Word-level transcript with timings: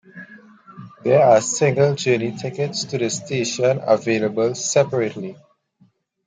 There 1.03 1.21
are 1.23 1.39
single 1.41 1.93
journey 1.93 2.31
tickets 2.35 2.85
to 2.85 2.97
the 2.97 3.11
station 3.11 3.79
available 3.85 4.55
separately. 4.55 5.37